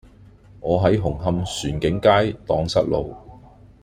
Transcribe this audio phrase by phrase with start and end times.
[0.61, 3.15] 我喺紅磡船景街盪失路